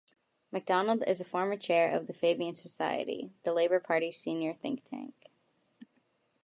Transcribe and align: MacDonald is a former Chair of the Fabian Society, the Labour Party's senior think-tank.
MacDonald 0.51 1.03
is 1.05 1.21
a 1.21 1.23
former 1.23 1.55
Chair 1.55 1.91
of 1.95 2.07
the 2.07 2.13
Fabian 2.13 2.55
Society, 2.55 3.29
the 3.43 3.53
Labour 3.53 3.79
Party's 3.79 4.17
senior 4.17 4.51
think-tank. 4.55 5.13